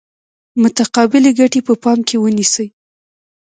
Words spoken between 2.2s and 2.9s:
ونیسي.